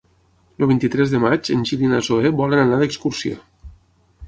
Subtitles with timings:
[0.59, 3.39] El vint-i-tres de maig en Gil i na Zoè volen anar d'excursió.